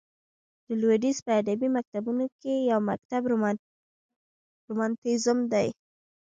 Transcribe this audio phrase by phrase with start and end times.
[0.67, 3.21] د لوېدیځ په ادبي مکتبونو کښي یو مکتب
[4.69, 5.69] رومانتیزم دئ.